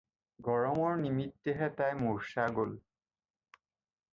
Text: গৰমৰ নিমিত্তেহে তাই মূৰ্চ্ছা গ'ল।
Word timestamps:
গৰমৰ 0.45 0.95
নিমিত্তেহে 1.01 1.67
তাই 1.81 1.99
মূৰ্চ্ছা 1.99 2.47
গ'ল। 2.57 2.75